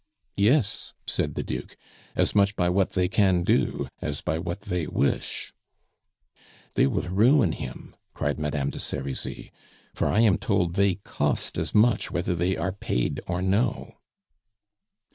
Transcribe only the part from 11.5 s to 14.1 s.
as much whether they are paid or no."